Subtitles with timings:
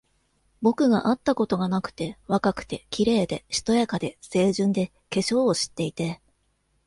[0.63, 6.19] 僕があったことがなくて、若くて、綺麗で、しとやかで、清純で、化粧を知っていて、